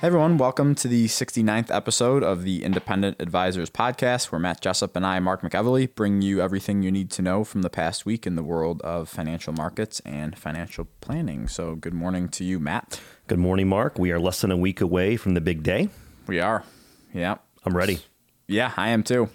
[0.00, 4.96] Hey everyone, welcome to the 69th episode of the Independent Advisors Podcast, where Matt Jessup
[4.96, 8.26] and I, Mark McEvily, bring you everything you need to know from the past week
[8.26, 11.48] in the world of financial markets and financial planning.
[11.48, 12.98] So, good morning to you, Matt.
[13.26, 13.98] Good morning, Mark.
[13.98, 15.90] We are less than a week away from the big day.
[16.26, 16.64] We are.
[17.12, 17.36] Yeah.
[17.66, 17.98] I'm ready.
[18.46, 19.28] Yeah, I am too.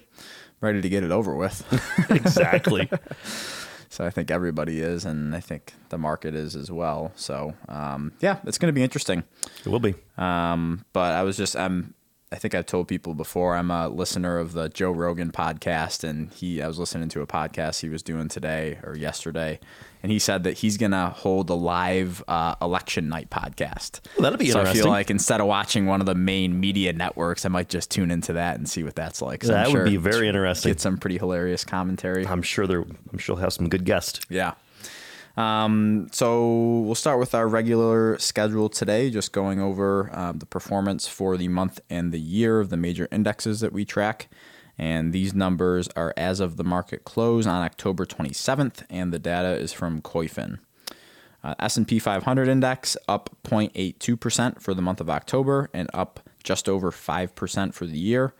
[0.60, 1.64] Ready to get it over with.
[2.10, 2.90] exactly.
[3.96, 7.12] So I think everybody is, and I think the market is as well.
[7.16, 9.24] So um, yeah, it's going to be interesting.
[9.64, 9.94] It will be.
[10.18, 11.94] Um, but I was just I'm
[12.30, 16.30] I think I've told people before I'm a listener of the Joe Rogan podcast, and
[16.30, 19.60] he I was listening to a podcast he was doing today or yesterday,
[20.06, 23.98] and he said that he's gonna hold a live uh, election night podcast.
[24.14, 24.82] Well, that'll be so interesting.
[24.82, 27.90] I feel like instead of watching one of the main media networks, I might just
[27.90, 29.42] tune into that and see what that's like.
[29.42, 30.70] So that would be very interesting.
[30.70, 32.24] Get some pretty hilarious commentary.
[32.24, 32.82] I'm sure there.
[32.82, 34.20] I'm sure have some good guests.
[34.28, 34.54] Yeah.
[35.36, 41.08] Um, so we'll start with our regular schedule today, just going over um, the performance
[41.08, 44.28] for the month and the year of the major indexes that we track.
[44.78, 49.56] And these numbers are as of the market close on October 27th, and the data
[49.56, 50.58] is from Koyfin.
[51.42, 56.90] Uh, S&P 500 index up 0.82% for the month of October and up just over
[56.90, 58.34] 5% for the year.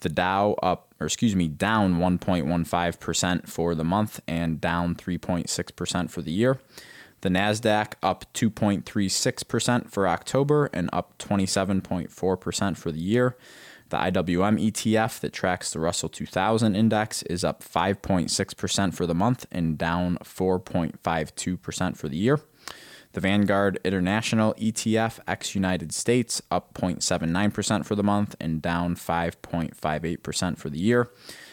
[0.00, 6.20] The Dow up, or excuse me, down 1.15% for the month and down 3.6% for
[6.20, 6.60] the year.
[7.20, 13.36] The NASDAQ up 2.36% for October and up 27.4% for the year.
[13.92, 19.44] The IWM ETF that tracks the Russell 2000 index is up 5.6% for the month
[19.52, 22.40] and down 4.52% for the year.
[23.12, 30.56] The Vanguard International ETF ex United States up 0.79% for the month and down 5.58%
[30.56, 31.10] for the year.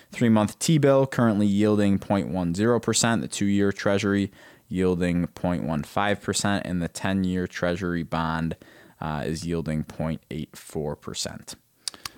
[0.10, 4.32] Three month T bill currently yielding 0.10%, the two year Treasury
[4.70, 8.56] yielding 0.15%, and the 10 year Treasury bond
[9.02, 11.56] uh, is yielding 0.84%.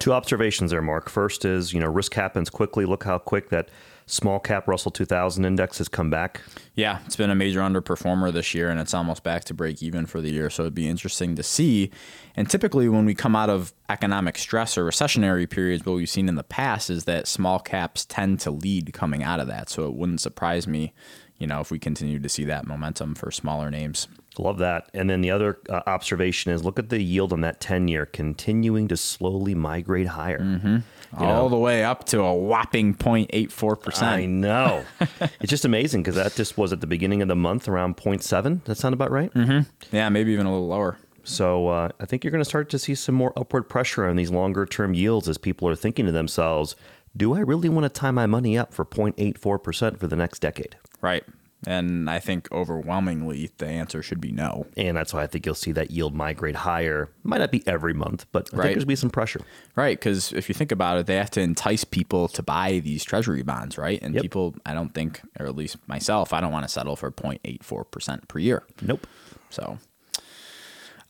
[0.02, 1.10] Two observations there, Mark.
[1.10, 2.86] First is, you know, risk happens quickly.
[2.86, 3.70] Look how quick that
[4.08, 6.42] small cap Russell 2000 index has come back.
[6.74, 10.08] Yeah, it's been a major underperformer this year and it's almost back to break even
[10.08, 10.50] for the year.
[10.50, 11.92] So it'd be interesting to see.
[12.36, 16.28] And typically, when we come out of economic stress or recessionary periods, what we've seen
[16.28, 19.70] in the past is that small caps tend to lead coming out of that.
[19.70, 20.94] So it wouldn't surprise me,
[21.38, 24.08] you know, if we continue to see that momentum for smaller names.
[24.38, 24.90] Love that.
[24.94, 28.06] And then the other uh, observation is look at the yield on that 10 year
[28.06, 30.40] continuing to slowly migrate higher.
[30.40, 30.78] Mm-hmm.
[31.18, 31.50] All know?
[31.50, 34.04] the way up to a whopping 0.84%.
[34.04, 34.86] I know.
[35.42, 38.64] it's just amazing because that just was at the beginning of the month around 0.7.
[38.64, 39.34] That sound about right?
[39.34, 39.96] Mm-hmm.
[39.96, 40.98] Yeah, maybe even a little lower.
[41.24, 44.16] So uh, I think you're going to start to see some more upward pressure on
[44.16, 46.76] these longer term yields as people are thinking to themselves,
[47.16, 50.78] do I really want to tie my money up for 0.84% for the next decade?
[51.02, 51.24] Right.
[51.68, 54.66] And I think overwhelmingly the answer should be no.
[54.76, 57.10] And that's why I think you'll see that yield migrate higher.
[57.24, 58.64] Might not be every month, but I right.
[58.64, 59.42] think there's be some pressure.
[59.76, 63.04] Right, because if you think about it, they have to entice people to buy these
[63.04, 64.02] treasury bonds, right?
[64.02, 64.24] And yep.
[64.24, 68.28] people, I don't think, or at least myself, I don't want to settle for 0.84%
[68.28, 68.64] per year.
[68.82, 69.06] Nope.
[69.50, 69.78] So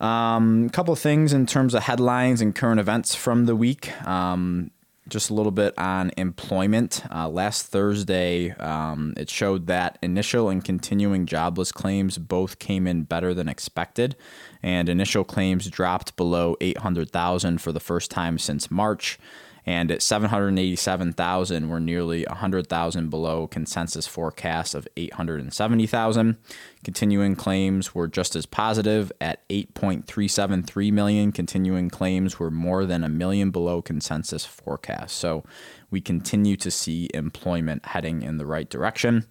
[0.02, 3.92] a um, couple of things in terms of headlines and current events from the week.
[4.08, 4.72] Um,
[5.12, 7.04] just a little bit on employment.
[7.14, 13.04] Uh, last Thursday, um, it showed that initial and continuing jobless claims both came in
[13.04, 14.16] better than expected,
[14.64, 19.20] and initial claims dropped below 800,000 for the first time since March
[19.66, 26.38] and at 787,000 we're nearly 100,000 below consensus forecast of 870,000.
[26.84, 31.32] Continuing claims were just as positive at 8.373 million.
[31.32, 35.16] Continuing claims were more than a million below consensus forecast.
[35.18, 35.44] So
[35.92, 39.28] we continue to see employment heading in the right direction.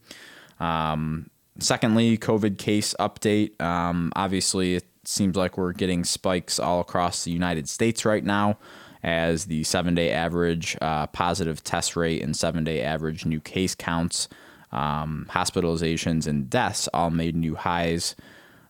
[0.60, 3.60] Um, secondly, COVID case update.
[3.60, 8.58] Um, obviously, it seems like we're getting spikes all across the United States right now
[9.02, 13.74] as the seven day average uh, positive test rate and seven day average new case
[13.74, 14.28] counts,
[14.72, 18.14] um, hospitalizations, and deaths all made new highs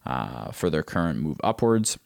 [0.07, 1.99] uh, for their current move upwards.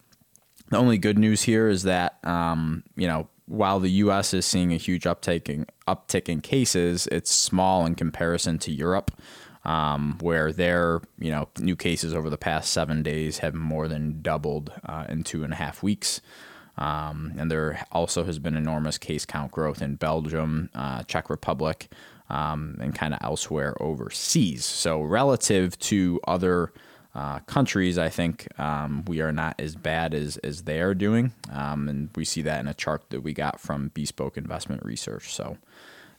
[0.70, 4.32] The only good news here is that, um, you know, while the U.S.
[4.32, 9.10] is seeing a huge uptick in, uptick in cases, it's small in comparison to Europe,
[9.64, 14.22] um, where their you know new cases over the past seven days have more than
[14.22, 16.20] doubled uh, in two and a half weeks.
[16.76, 21.88] Um, and there also has been enormous case count growth in Belgium, uh, Czech Republic,
[22.30, 24.64] um, and kind of elsewhere overseas.
[24.64, 26.72] So, relative to other
[27.14, 31.32] uh, countries, I think um, we are not as bad as, as they are doing.
[31.52, 35.32] Um, and we see that in a chart that we got from Bespoke Investment Research.
[35.32, 35.58] So,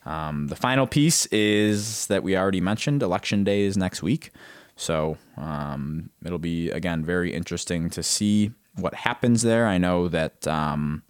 [0.06, 4.30] um, the final piece is that we already mentioned election day is next week.
[4.76, 9.66] So, um, it'll be, again, very interesting to see what happens there.
[9.66, 10.46] I know that.
[10.46, 11.02] Um,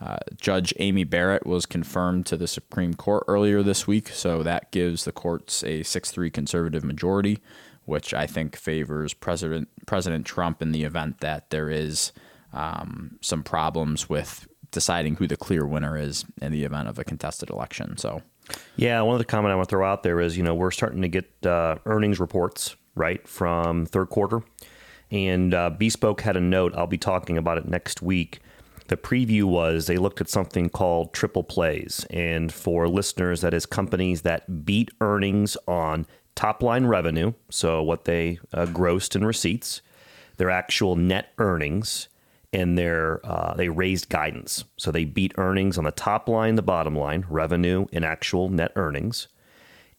[0.00, 4.70] uh, Judge Amy Barrett was confirmed to the Supreme Court earlier this week, so that
[4.70, 7.38] gives the courts a 6 3 conservative majority,
[7.84, 12.12] which I think favors President, President Trump in the event that there is
[12.52, 17.04] um, some problems with deciding who the clear winner is in the event of a
[17.04, 17.96] contested election.
[17.96, 18.22] So,
[18.76, 20.72] yeah, one of the comment I want to throw out there is, you know, we're
[20.72, 24.42] starting to get uh, earnings reports right from third quarter,
[25.14, 26.74] and uh, Bespoke had a note.
[26.76, 28.40] I'll be talking about it next week
[28.88, 32.06] the preview was they looked at something called triple plays.
[32.10, 38.04] And for listeners, that is companies that beat earnings on top line revenue, so what
[38.04, 39.80] they uh, grossed in receipts,
[40.36, 42.08] their actual net earnings,
[42.52, 44.64] and their uh, they raised guidance.
[44.76, 48.72] So they beat earnings on the top line, the bottom line, revenue, and actual net
[48.76, 49.28] earnings,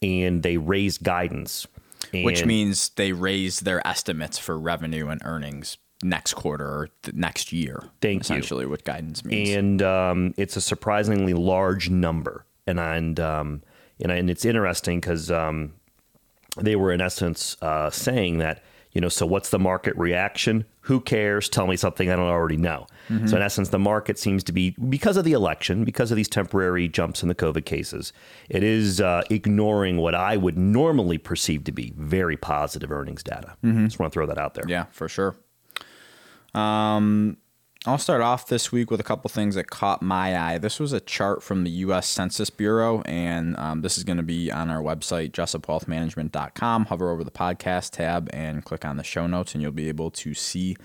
[0.01, 1.67] and they raised guidance.
[2.13, 7.51] And Which means they raise their estimates for revenue and earnings next quarter or next
[7.53, 7.83] year.
[8.01, 8.69] Thank essentially you.
[8.69, 9.49] what guidance means.
[9.49, 12.45] And um, it's a surprisingly large number.
[12.67, 13.63] And and um,
[13.99, 15.73] and, and it's interesting because um,
[16.57, 18.63] they were in essence uh, saying that
[18.95, 20.65] you know so what's the market reaction?
[20.81, 21.49] Who cares?
[21.49, 22.87] Tell me something I don't already know.
[23.09, 23.27] Mm-hmm.
[23.27, 26.29] So in essence, the market seems to be because of the election, because of these
[26.29, 28.13] temporary jumps in the COVID cases,
[28.49, 33.57] it is uh, ignoring what I would normally perceive to be very positive earnings data.
[33.63, 33.85] Mm-hmm.
[33.85, 34.65] Just want to throw that out there.
[34.67, 35.35] Yeah, for sure.
[36.53, 37.37] Um,
[37.87, 40.57] I'll start off this week with a couple things that caught my eye.
[40.57, 42.07] This was a chart from the U.S.
[42.07, 46.85] Census Bureau, and um, this is going to be on our website, jessupwealthmanagement.com.
[46.85, 50.09] Hover over the podcast tab and click on the show notes, and you'll be able
[50.09, 50.75] to see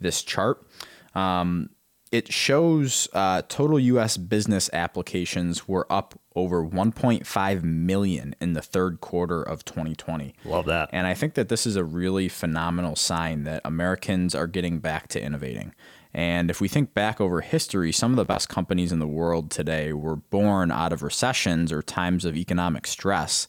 [0.00, 0.66] this chart.
[1.14, 1.68] Um,
[2.10, 4.16] it shows uh, total U.S.
[4.16, 10.34] business applications were up over 1.5 million in the third quarter of 2020.
[10.46, 10.88] Love that.
[10.92, 15.08] And I think that this is a really phenomenal sign that Americans are getting back
[15.08, 15.74] to innovating.
[16.16, 19.50] And if we think back over history, some of the best companies in the world
[19.50, 23.46] today were born out of recessions or times of economic stress.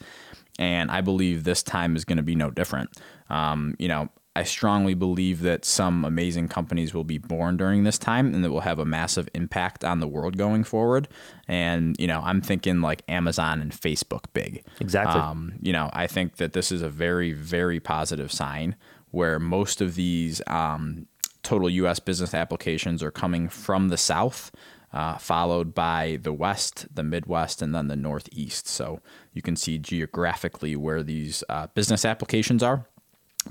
[0.60, 2.90] And I believe this time is going to be no different.
[3.30, 7.98] Um, you know, I strongly believe that some amazing companies will be born during this
[7.98, 11.08] time and that will have a massive impact on the world going forward.
[11.48, 14.66] And, you know, I'm thinking like Amazon and Facebook big.
[14.82, 15.22] Exactly.
[15.22, 18.76] Um, you know, I think that this is a very, very positive sign
[19.12, 21.08] where most of these um,
[21.48, 24.52] total US business applications are coming from the South.
[24.94, 28.70] Uh, followed by the West, the Midwest, and then the Northeast.
[28.70, 29.02] So
[29.34, 32.88] you can see geographically where these uh, business applications are.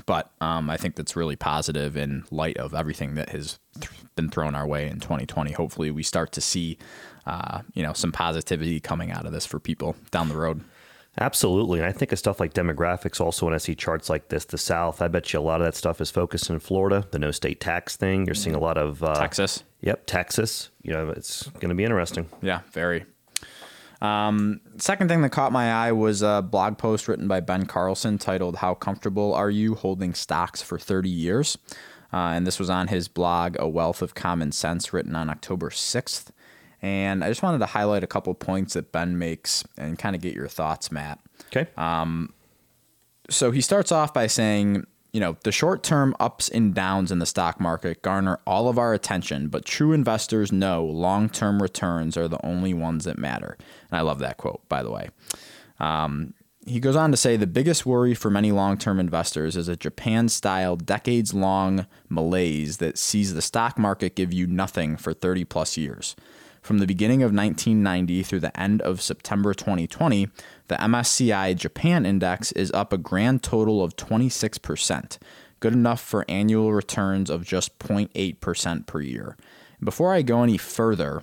[0.06, 4.31] But um, I think that's really positive in light of everything that has th- been
[4.31, 5.52] thrown our way in 2020.
[5.52, 6.78] Hopefully, we start to see,
[7.26, 10.64] uh, you know, some positivity coming out of this for people down the road.
[11.18, 11.78] Absolutely.
[11.78, 14.58] And I think of stuff like demographics also when I see charts like this, the
[14.58, 17.30] South, I bet you a lot of that stuff is focused in Florida, the no
[17.30, 18.26] state tax thing.
[18.26, 19.64] You're seeing a lot of uh, Texas.
[19.80, 20.70] Yep, Texas.
[20.82, 22.28] You know, it's going to be interesting.
[22.42, 23.06] Yeah, very.
[24.02, 28.19] Um, second thing that caught my eye was a blog post written by Ben Carlson
[28.19, 31.56] titled "How Comfortable Are You Holding Stocks for 30 Years?"
[32.12, 35.70] Uh, and this was on his blog, A Wealth of Common Sense, written on October
[35.70, 36.26] 6th.
[36.86, 40.22] And I just wanted to highlight a couple points that Ben makes and kind of
[40.22, 41.19] get your thoughts, Matt.
[41.46, 41.69] Okay.
[41.76, 42.32] Um,
[43.28, 47.19] so he starts off by saying you know, the short term ups and downs in
[47.19, 52.16] the stock market garner all of our attention, but true investors know long term returns
[52.16, 53.56] are the only ones that matter.
[53.90, 55.08] And I love that quote, by the way.
[55.81, 56.34] Um,
[56.66, 59.76] he goes on to say the biggest worry for many long term investors is a
[59.76, 65.44] Japan style, decades long malaise that sees the stock market give you nothing for 30
[65.44, 66.14] plus years.
[66.67, 70.27] From the beginning of 1990 through the end of September 2020,
[70.67, 75.19] the MSCI Japan Index is up a grand total of 26%,
[75.61, 79.37] good enough for annual returns of just 0.8% per year.
[79.81, 81.23] Before I go any further,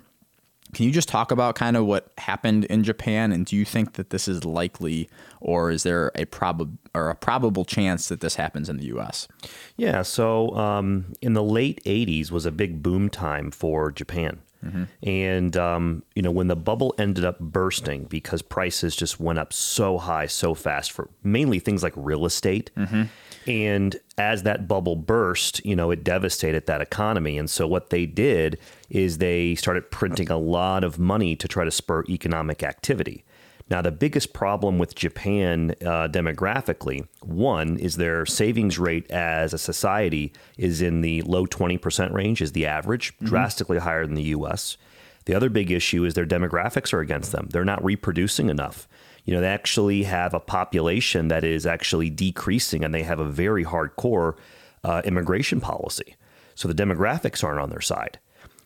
[0.73, 3.95] can you just talk about kind of what happened in Japan and do you think
[3.95, 5.09] that this is likely
[5.41, 9.27] or is there a prob or a probable chance that this happens in the US?
[9.75, 14.39] Yeah, so um, in the late 80s was a big boom time for Japan.
[14.63, 14.83] Mm-hmm.
[15.07, 19.51] And, um, you know, when the bubble ended up bursting because prices just went up
[19.53, 22.71] so high so fast for mainly things like real estate.
[22.77, 23.03] Mm-hmm.
[23.45, 27.37] And as that bubble burst, you know, it devastated that economy.
[27.37, 28.57] And so what they did
[28.89, 33.25] is they started printing a lot of money to try to spur economic activity.
[33.69, 39.57] Now, the biggest problem with Japan uh, demographically, one is their savings rate as a
[39.57, 43.25] society is in the low 20% range, is the average, mm-hmm.
[43.27, 44.77] drastically higher than the US.
[45.25, 47.47] The other big issue is their demographics are against them.
[47.51, 48.87] They're not reproducing enough.
[49.23, 53.29] You know, they actually have a population that is actually decreasing and they have a
[53.29, 54.35] very hardcore
[54.83, 56.15] uh, immigration policy.
[56.55, 58.19] So the demographics aren't on their side.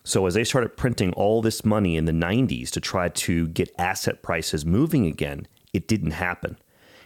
[0.08, 3.74] So as they started printing all this money in the 90s to try to get
[3.76, 6.56] asset prices moving again, it didn't happen.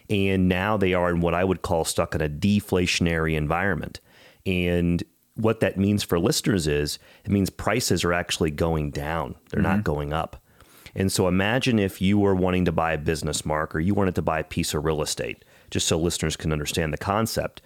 [0.09, 3.99] And now they are in what I would call stuck in a deflationary environment.
[4.47, 5.03] And
[5.35, 9.35] what that means for listeners is it means prices are actually going down.
[9.51, 9.79] They're mm-hmm.
[9.79, 10.41] not going up.
[10.95, 14.15] And so imagine if you were wanting to buy a business mark or you wanted
[14.15, 17.63] to buy a piece of real estate, just so listeners can understand the concept.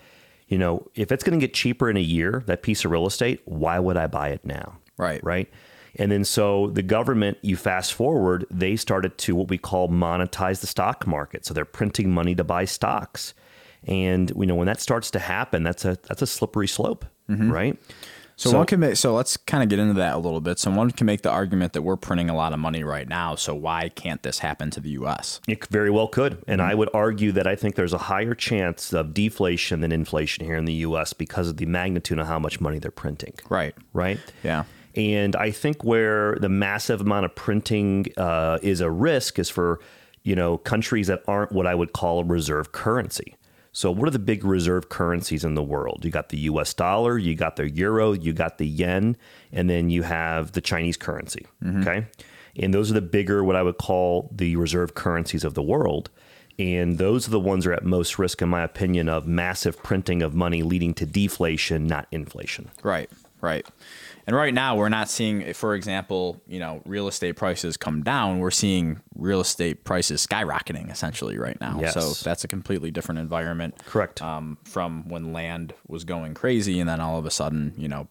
[0.48, 3.06] You know, if it's going to get cheaper in a year, that piece of real
[3.06, 4.78] estate, why would I buy it now?
[4.98, 5.22] Right.
[5.22, 5.50] Right.
[5.98, 10.60] And then so the government, you fast forward, they started to what we call monetize
[10.60, 11.46] the stock market.
[11.46, 13.34] So they're printing money to buy stocks.
[13.84, 17.50] And you know, when that starts to happen, that's a that's a slippery slope, mm-hmm.
[17.50, 17.78] right?
[18.38, 20.58] So, so, one can make so let's kind of get into that a little bit.
[20.58, 23.34] So one can make the argument that we're printing a lot of money right now.
[23.34, 25.40] So why can't this happen to the U.S.?
[25.48, 26.70] It very well could, and mm-hmm.
[26.70, 30.56] I would argue that I think there's a higher chance of deflation than inflation here
[30.56, 31.14] in the U.S.
[31.14, 33.34] because of the magnitude of how much money they're printing.
[33.48, 33.74] Right.
[33.94, 34.20] Right.
[34.44, 34.64] Yeah.
[34.96, 39.80] And I think where the massive amount of printing uh, is a risk is for
[40.22, 43.36] you know countries that aren't what I would call a reserve currency.
[43.72, 46.02] So, what are the big reserve currencies in the world?
[46.02, 49.18] You got the US dollar, you got the euro, you got the yen,
[49.52, 51.46] and then you have the Chinese currency.
[51.62, 51.82] Mm-hmm.
[51.82, 52.06] Okay.
[52.58, 56.08] And those are the bigger, what I would call the reserve currencies of the world.
[56.58, 59.82] And those are the ones that are at most risk, in my opinion, of massive
[59.82, 62.70] printing of money leading to deflation, not inflation.
[62.82, 63.66] Right, right.
[64.26, 68.40] And right now, we're not seeing, for example, you know, real estate prices come down.
[68.40, 71.78] We're seeing real estate prices skyrocketing essentially right now.
[71.80, 71.94] Yes.
[71.94, 73.80] So that's a completely different environment.
[73.86, 74.20] Correct.
[74.20, 78.08] Um, from when land was going crazy, and then all of a sudden, you know,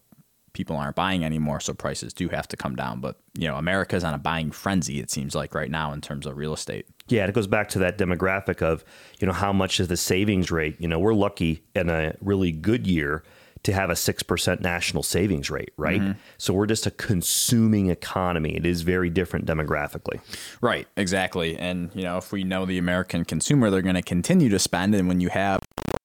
[0.56, 3.02] people aren't buying anymore, so prices do have to come down.
[3.02, 5.00] But you know, America's on a buying frenzy.
[5.00, 6.88] It seems like right now in terms of real estate.
[7.08, 8.84] Yeah, it goes back to that demographic of
[9.20, 10.78] you know how much is the savings rate.
[10.80, 13.24] You know, we're lucky in a really good year
[13.66, 16.00] to have a 6% national savings rate, right?
[16.00, 16.20] Mm-hmm.
[16.38, 18.56] So we're just a consuming economy.
[18.56, 20.20] It is very different demographically.
[20.62, 21.58] Right, exactly.
[21.58, 24.94] And, you know, if we know the American consumer, they're going to continue to spend.
[24.94, 25.62] And when you have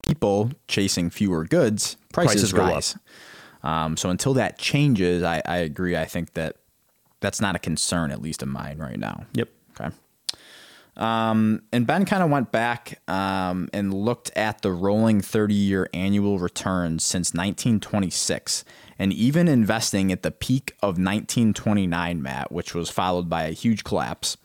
[0.07, 2.97] people chasing fewer goods, prices, prices rise.
[3.63, 5.97] Um, so until that changes, I, I agree.
[5.97, 6.57] I think that
[7.21, 9.27] that's not a concern, at least of mine right now.
[9.35, 9.51] Yep.
[11.01, 15.89] Um, and Ben kind of went back um, and looked at the rolling 30 year
[15.95, 18.65] annual returns since 1926,
[18.99, 23.83] and even investing at the peak of 1929, Matt, which was followed by a huge
[23.83, 24.37] collapse.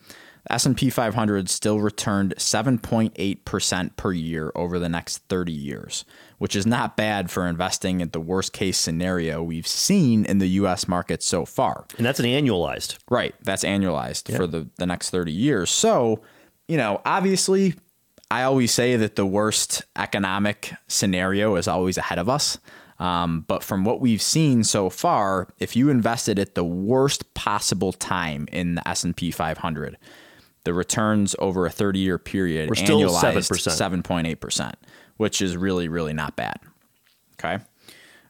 [0.44, 6.04] The S&P 500 still returned 7.8% per year over the next 30 years,
[6.38, 10.46] which is not bad for investing at the worst case scenario we've seen in the
[10.60, 11.84] US market so far.
[11.98, 12.96] And that's an annualized.
[13.10, 15.68] Right, that's annualized for the, the next 30 years.
[15.68, 16.22] So,
[16.68, 17.74] you know, obviously,
[18.30, 22.58] I always say that the worst economic scenario is always ahead of us.
[22.98, 27.92] Um, but from what we've seen so far, if you invested at the worst possible
[27.92, 29.98] time in the S and P 500,
[30.64, 33.50] the returns over a 30-year period We're annualized
[34.02, 34.76] 7.8 percent,
[35.18, 36.58] which is really, really not bad.
[37.38, 37.62] Okay.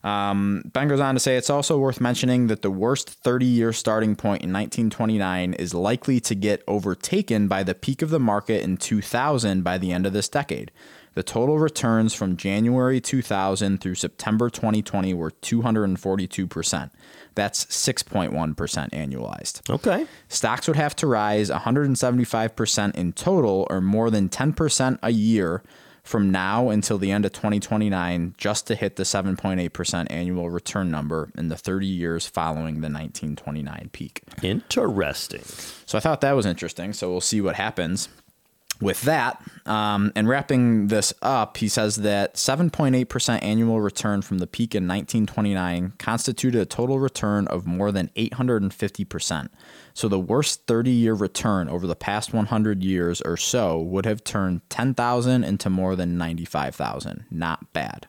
[0.06, 3.72] Um, ben goes on to say it's also worth mentioning that the worst 30 year
[3.72, 8.62] starting point in 1929 is likely to get overtaken by the peak of the market
[8.62, 10.70] in 2000 by the end of this decade.
[11.14, 16.90] The total returns from January 2000 through September 2020 were 242%.
[17.34, 19.68] That's 6.1% annualized.
[19.68, 20.06] Okay.
[20.28, 25.64] Stocks would have to rise 175% in total, or more than 10% a year
[26.06, 31.30] from now until the end of 2029 just to hit the 7.8% annual return number
[31.36, 34.22] in the 30 years following the 1929 peak.
[34.42, 35.42] Interesting.
[35.86, 36.92] So I thought that was interesting.
[36.92, 38.08] So we'll see what happens
[38.80, 44.46] with that, um, and wrapping this up, he says that 7.8% annual return from the
[44.46, 49.48] peak in 1929 constituted a total return of more than 850%.
[49.96, 54.22] So the worst 30 year return over the past 100 years or so would have
[54.22, 57.24] turned 10,000 into more than 95,000.
[57.30, 58.06] Not bad.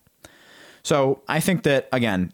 [0.84, 2.34] So I think that, again,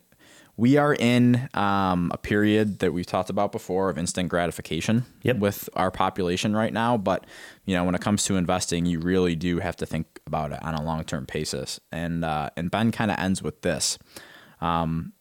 [0.58, 5.38] we are in um, a period that we've talked about before of instant gratification yep.
[5.38, 6.98] with our population right now.
[6.98, 7.28] But
[7.66, 10.64] you know, when it comes to investing, you really do have to think about it
[10.64, 11.80] on a long term basis.
[11.92, 14.00] And uh, and Ben kind of ends with this.
[14.62, 15.14] Um,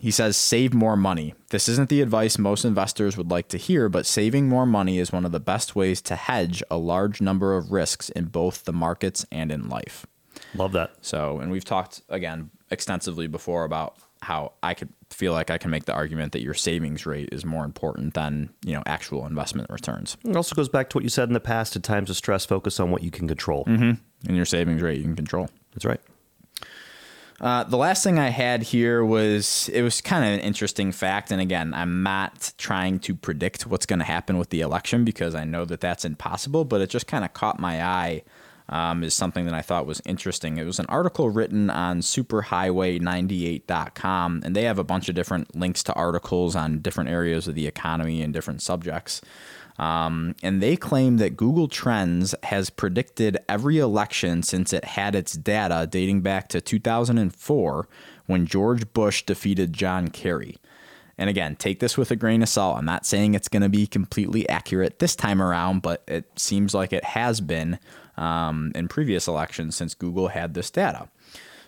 [0.00, 1.34] he says, save more money.
[1.50, 5.12] This isn't the advice most investors would like to hear, but saving more money is
[5.12, 8.72] one of the best ways to hedge a large number of risks in both the
[8.72, 10.06] markets and in life.
[10.54, 10.92] Love that.
[11.02, 15.70] So, and we've talked again extensively before about how I could feel like I can
[15.70, 19.70] make the argument that your savings rate is more important than, you know, actual investment
[19.70, 20.16] returns.
[20.24, 22.44] It also goes back to what you said in the past at times of stress,
[22.44, 23.64] focus on what you can control.
[23.64, 23.92] Mm-hmm.
[24.28, 25.48] And your savings rate you can control.
[25.74, 26.00] That's right.
[27.40, 31.30] Uh, the last thing I had here was it was kind of an interesting fact,
[31.30, 35.34] and again, I'm not trying to predict what's going to happen with the election because
[35.34, 36.66] I know that that's impossible.
[36.66, 38.22] But it just kind of caught my eye.
[38.68, 40.56] Um, is something that I thought was interesting.
[40.56, 45.82] It was an article written on superhighway98.com, and they have a bunch of different links
[45.82, 49.22] to articles on different areas of the economy and different subjects.
[49.80, 55.32] Um, and they claim that Google Trends has predicted every election since it had its
[55.32, 57.88] data dating back to 2004
[58.26, 60.58] when George Bush defeated John Kerry.
[61.16, 62.76] And again, take this with a grain of salt.
[62.76, 66.74] I'm not saying it's going to be completely accurate this time around, but it seems
[66.74, 67.78] like it has been
[68.18, 71.08] um, in previous elections since Google had this data.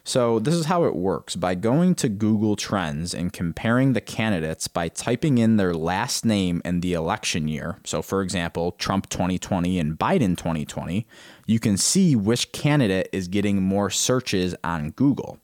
[0.04, 1.37] So, this is how it works.
[1.37, 6.61] By going to Google Trends and comparing the candidates by typing in their last name
[6.64, 11.06] and the election year, so for example, Trump 2020 and Biden 2020,
[11.47, 15.38] you can see which candidate is getting more searches on Google.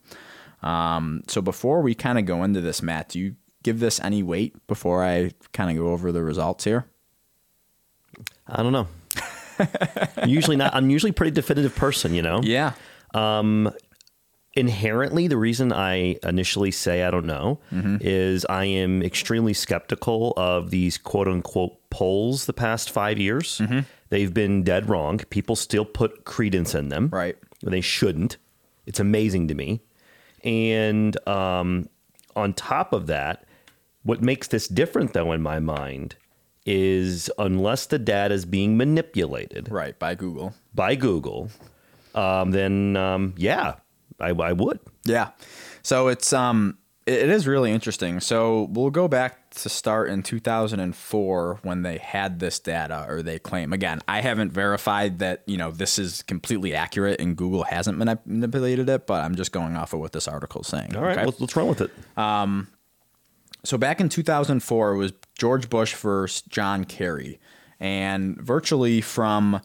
[0.60, 4.24] Um, so, before we kind of go into this, Matt, do you give this any
[4.24, 6.86] weight before I kind of go over the results here?
[8.48, 8.88] I don't know.
[10.26, 10.74] usually not.
[10.74, 12.40] I'm usually a pretty definitive person, you know?
[12.42, 12.72] Yeah.
[14.58, 17.58] Inherently the reason i initially say i don't know
[18.00, 23.60] is i am extremely skeptical of these quote unquote polls the past five years
[24.10, 27.36] they've been dead wrong people still put credence in them Right.
[27.62, 28.36] they shouldn't
[28.86, 29.80] it's amazing to me
[30.44, 31.88] and um,
[32.36, 33.44] on top of that
[34.02, 36.16] what makes this different though in my mind
[36.66, 39.98] is unless the data is being manipulated Right.
[39.98, 40.54] By Google.
[40.74, 41.50] by google
[42.14, 43.74] um, then um, yeah
[44.20, 45.30] I, I would Yeah.
[45.82, 48.20] So it's um it is really interesting.
[48.20, 53.38] So we'll go back to start in 2004 when they had this data or they
[53.38, 57.96] claim again, I haven't verified that, you know, this is completely accurate and Google hasn't
[57.96, 60.96] manipulated it, but I'm just going off of what this article is saying.
[60.96, 61.24] All right, okay?
[61.24, 61.90] let's, let's run with it.
[62.18, 62.68] Um,
[63.64, 67.40] So back in 2004, it was George Bush versus John Kerry.
[67.80, 69.62] And virtually from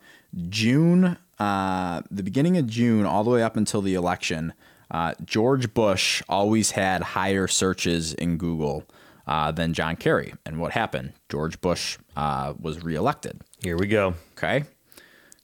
[0.49, 4.53] June, uh, the beginning of June, all the way up until the election,
[4.91, 8.83] uh, George Bush always had higher searches in Google
[9.27, 10.33] uh, than John Kerry.
[10.45, 11.13] And what happened?
[11.29, 13.41] George Bush uh, was reelected.
[13.61, 14.15] Here we go.
[14.37, 14.65] Okay.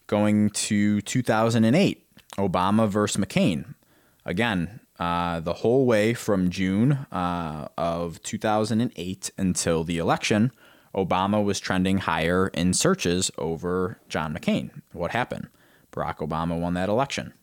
[0.07, 2.05] Going to 2008,
[2.37, 3.75] Obama versus McCain.
[4.25, 10.51] Again, uh, the whole way from June uh, of 2008 until the election,
[10.93, 14.71] Obama was trending higher in searches over John McCain.
[14.91, 15.47] What happened?
[15.91, 17.33] Barack Obama won that election.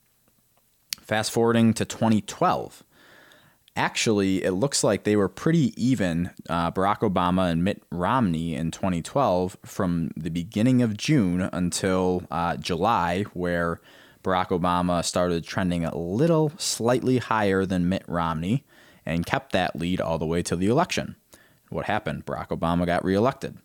[1.00, 2.82] Fast forwarding to 2012,
[3.76, 8.70] actually, it looks like they were pretty even, uh, Barack Obama and Mitt Romney in
[8.70, 13.80] 2012, from the beginning of June until uh, July, where
[14.24, 18.64] Barack Obama started trending a little slightly higher than Mitt Romney
[19.04, 21.14] and kept that lead all the way to the election.
[21.68, 22.26] What happened?
[22.26, 23.58] Barack Obama got reelected.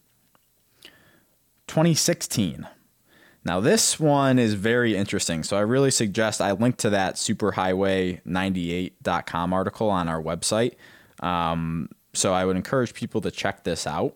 [1.67, 2.67] 2016.
[3.43, 5.41] Now, this one is very interesting.
[5.43, 10.75] So, I really suggest I link to that superhighway98.com article on our website.
[11.21, 14.15] Um, so, I would encourage people to check this out.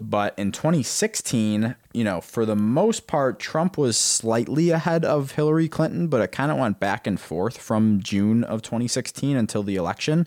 [0.00, 5.68] But in 2016, you know, for the most part, Trump was slightly ahead of Hillary
[5.68, 9.76] Clinton, but it kind of went back and forth from June of 2016 until the
[9.76, 10.26] election.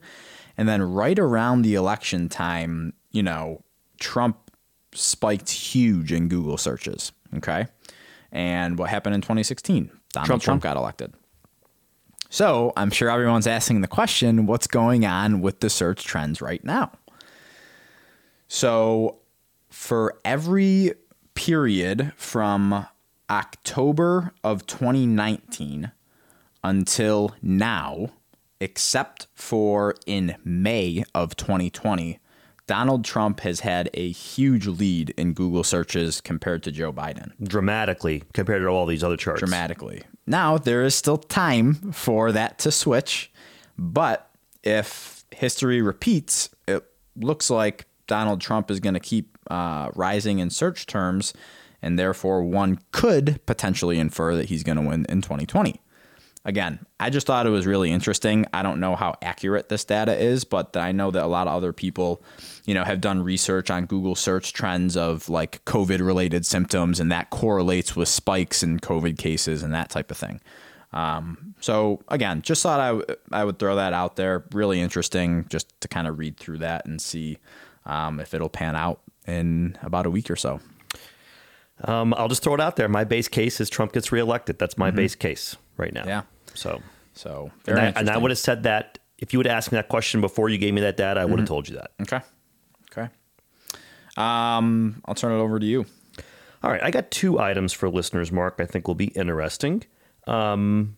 [0.58, 3.64] And then right around the election time, you know,
[4.00, 4.38] Trump
[4.94, 7.12] spiked huge in Google searches.
[7.36, 7.68] Okay.
[8.32, 9.92] And what happened in 2016?
[10.14, 11.14] Donald Trump Trump, got elected.
[12.30, 16.64] So I'm sure everyone's asking the question what's going on with the search trends right
[16.64, 16.92] now?
[18.48, 19.20] So
[19.70, 20.94] for every
[21.36, 22.88] period from
[23.30, 25.92] October of 2019
[26.64, 28.10] until now,
[28.60, 32.20] except for in May of 2020,
[32.68, 38.24] Donald Trump has had a huge lead in Google searches compared to Joe Biden Dramatically
[38.34, 39.40] compared to all these other charts.
[39.40, 40.04] dramatically.
[40.26, 43.32] Now, there is still time for that to switch,
[43.78, 44.30] but
[44.64, 46.84] if history repeats, it
[47.16, 51.34] looks like Donald Trump is going to keep uh, rising in search terms,
[51.82, 55.80] and therefore one could potentially infer that he's going to win in 2020.
[56.48, 58.46] Again, I just thought it was really interesting.
[58.54, 61.54] I don't know how accurate this data is, but I know that a lot of
[61.54, 62.24] other people,
[62.66, 67.12] you know, have done research on Google search trends of like COVID related symptoms, and
[67.12, 70.40] that correlates with spikes in COVID cases and that type of thing.
[70.94, 74.46] Um, so again, just thought I, w- I would throw that out there.
[74.54, 77.40] Really interesting just to kind of read through that and see
[77.86, 80.62] um, if it'll pan out in about a week or so.
[81.84, 82.88] Um, I'll just throw it out there.
[82.88, 84.58] My base case is Trump gets reelected.
[84.58, 86.06] That's my base case right now.
[86.08, 86.22] Yeah.
[86.58, 86.82] So,
[87.14, 89.78] So and very I, and I would have said that if you would ask me
[89.78, 91.92] that question before you gave me that data, I would have told you that.
[92.02, 92.20] Okay.
[92.92, 93.10] Okay.
[94.16, 95.86] Um, I'll turn it over to you.
[96.64, 98.56] All right, I got two items for listeners, Mark.
[98.60, 99.84] I think will be interesting.
[100.26, 100.98] Um,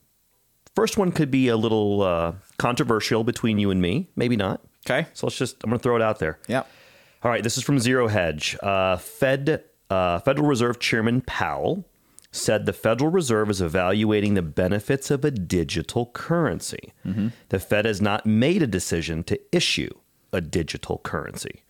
[0.76, 4.62] first one could be a little uh, controversial between you and me, maybe not.
[4.90, 5.08] Okay.
[5.14, 6.40] So let's just I'm going to throw it out there.
[6.48, 6.68] Yep.
[7.22, 8.58] All right, this is from Zero Hedge.
[8.64, 11.86] Uh, Fed uh, Federal Reserve Chairman Powell
[12.32, 16.94] said the Federal Reserve is evaluating the benefits of a digital currency.
[17.50, 19.90] The Fed has not made a decision to issue
[20.32, 21.64] a digital currency.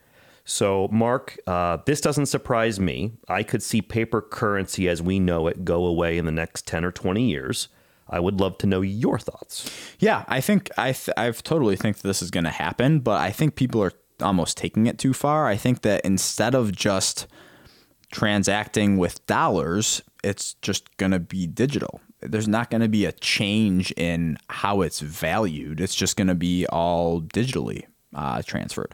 [0.44, 3.14] So, Mark, uh, this doesn't surprise me.
[3.28, 6.84] I could see paper currency as we know it go away in the next 10
[6.84, 7.68] or 20 years.
[8.10, 9.70] I would love to know your thoughts.
[10.00, 13.22] Yeah, I think I th- I totally think that this is going to happen, but
[13.22, 15.46] I think people are almost taking it too far.
[15.48, 17.28] I think that instead of just
[18.12, 22.02] transacting with dollars, it's just going to be digital.
[22.22, 25.80] There's not going to be a change in how it's valued.
[25.80, 28.94] It's just going to be all digitally uh, transferred.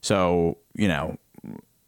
[0.00, 1.18] So, you know,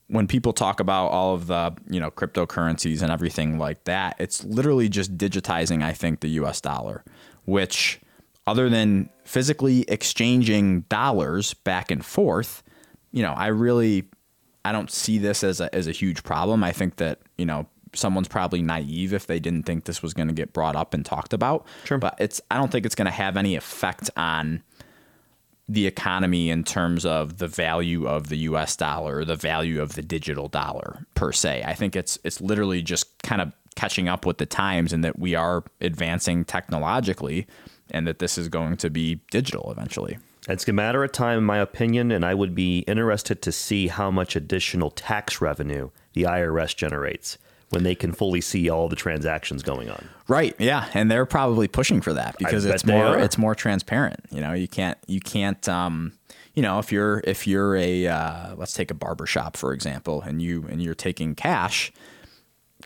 [0.09, 4.45] when people talk about all of the you know cryptocurrencies and everything like that, it's
[4.45, 5.83] literally just digitizing.
[5.83, 6.61] I think the U.S.
[6.61, 7.05] dollar,
[7.45, 8.01] which
[8.47, 12.63] other than physically exchanging dollars back and forth,
[13.11, 14.05] you know, I really
[14.65, 16.63] I don't see this as a as a huge problem.
[16.63, 20.29] I think that you know someone's probably naive if they didn't think this was going
[20.29, 21.67] to get brought up and talked about.
[21.85, 21.99] Sure.
[21.99, 24.63] But it's I don't think it's going to have any effect on
[25.69, 29.95] the economy in terms of the value of the US dollar or the value of
[29.95, 31.65] the digital dollar per se.
[31.67, 35.19] I think it's it's literally just kind of catching up with the times and that
[35.19, 37.47] we are advancing technologically
[37.91, 40.19] and that this is going to be digital eventually.
[40.49, 43.89] It's a matter of time, in my opinion, and I would be interested to see
[43.89, 47.37] how much additional tax revenue the IRS generates
[47.71, 50.09] when they can fully see all the transactions going on.
[50.29, 50.55] Right.
[50.59, 54.21] Yeah, and they're probably pushing for that because it's more it's more transparent.
[54.31, 56.13] You know, you can't you can't um
[56.55, 60.23] you know if you're if you're a uh, let's take a barber shop for example
[60.23, 61.93] and you and you're taking cash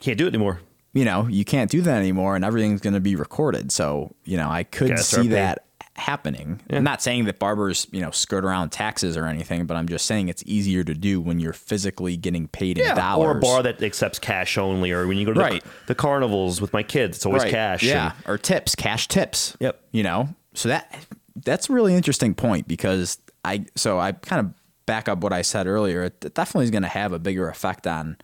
[0.01, 0.61] Can't do it anymore.
[0.93, 3.71] you know, you can't do that anymore and everything's going to be recorded.
[3.71, 5.67] So, you know, I could see that
[6.01, 6.61] happening.
[6.71, 10.07] I'm not saying that barbers, you know, skirt around taxes or anything, but I'm just
[10.07, 13.27] saying it's easier to do when you're physically getting paid in dollars.
[13.29, 15.65] Or a bar that accepts cash only, or when you go to the, Right.
[15.87, 17.53] the carnivals with my kids, it's always Right.
[17.53, 17.83] cash.
[17.83, 19.57] Yeah, and- or tips, cash tips.
[19.61, 19.81] Yep.
[19.93, 20.93] You know, so that
[21.45, 24.53] that's a really interesting point because I so I kind of
[24.87, 26.03] back up what I said earlier.
[26.05, 28.17] It definitely is going to have a bigger effect on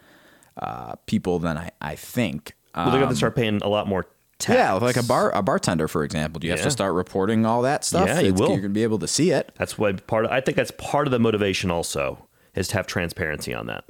[0.61, 2.55] uh, people than I I think.
[2.75, 4.07] well, they're going to start paying a lot more
[4.39, 4.57] tax.
[4.57, 6.39] Yeah, like a bar a bartender, for example.
[6.41, 8.07] Do you have to start reporting all that stuff?
[8.09, 8.51] Yeah, you It's- will.
[8.51, 9.53] You're gonna be able to see it.
[9.59, 10.25] That's what part.
[10.25, 11.71] Of, I think that's part of the motivation.
[11.71, 13.85] Also, is to have transparency on that.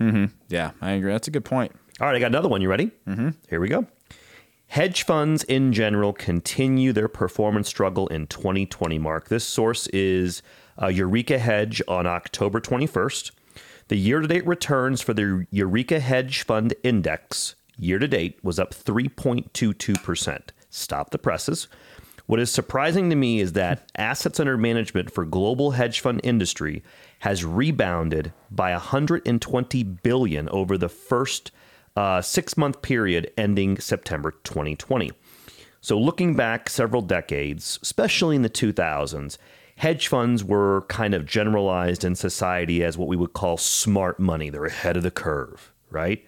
[0.49, 1.13] Yeah, I agree.
[1.13, 1.73] That's a good point.
[2.01, 2.61] All right, I got another one.
[2.61, 2.91] You ready?
[3.09, 3.31] Mm-hmm.
[3.49, 3.87] Here we go.
[4.69, 8.99] Hedge funds in general continue their performance struggle in 2020.
[8.99, 10.43] Mark, this source is
[10.79, 13.31] uh, Eurekahedge on October 21st.
[13.89, 20.53] The year-to-date returns for the Eureka Hedge Fund Index year-to-date was up 3.22 percent.
[20.71, 21.69] Stop the presses.
[22.27, 26.83] What is surprising to me is that assets under management for global hedge fund industry
[27.21, 31.53] has rebounded by 120 billion over the first
[31.95, 35.13] uh, six-month period ending September 2020.
[35.81, 39.39] So, looking back several decades, especially in the 2000s,
[39.77, 44.51] hedge funds were kind of generalized in society as what we would call smart money.
[44.51, 46.27] They're ahead of the curve, right?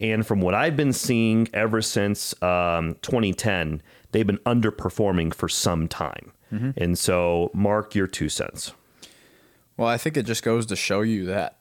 [0.00, 3.82] And from what I've been seeing ever since um, 2010,
[4.12, 6.32] they've been underperforming for some time.
[6.76, 8.72] And so, mark your two cents.
[9.76, 11.58] Well, I think it just goes to show you that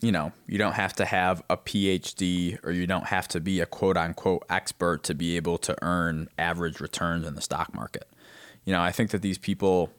[0.00, 3.60] you know you don't have to have a PhD or you don't have to be
[3.60, 8.08] a quote unquote expert to be able to earn average returns in the stock market.
[8.64, 9.92] You know, I think that these people,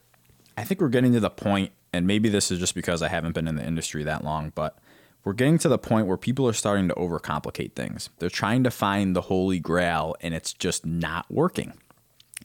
[0.57, 3.33] I think we're getting to the point, and maybe this is just because I haven't
[3.33, 4.77] been in the industry that long, but
[5.23, 8.09] we're getting to the point where people are starting to overcomplicate things.
[8.19, 11.73] They're trying to find the holy grail, and it's just not working.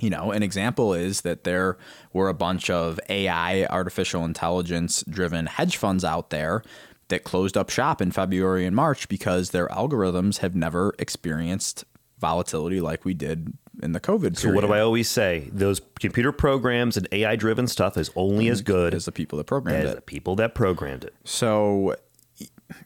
[0.00, 1.78] You know, an example is that there
[2.12, 6.62] were a bunch of AI, artificial intelligence driven hedge funds out there
[7.08, 11.84] that closed up shop in February and March because their algorithms have never experienced
[12.18, 14.20] volatility like we did in the COVID.
[14.20, 14.38] Period.
[14.38, 15.50] So what do I always say?
[15.52, 18.52] Those computer programs and AI driven stuff is only mm-hmm.
[18.52, 19.96] as good as the people that programmed as it.
[19.96, 21.14] the people that programmed it.
[21.24, 21.96] So,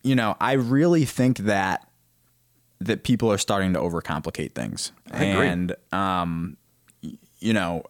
[0.02, 1.88] you know, I really think that
[2.80, 4.92] that people are starting to overcomplicate things.
[5.10, 5.48] I agree.
[5.48, 6.56] And um,
[7.38, 7.84] you know,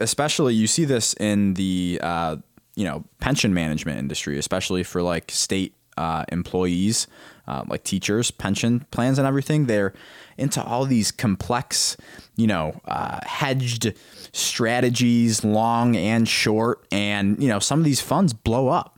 [0.00, 2.36] especially you see this in the uh,
[2.74, 7.06] you know pension management industry, especially for like state uh, employees,
[7.46, 9.66] uh, like teachers, pension plans, and everything.
[9.66, 9.94] They're
[10.36, 11.96] into all these complex,
[12.36, 13.92] you know, uh, hedged
[14.32, 18.93] strategies, long and short, and you know some of these funds blow up.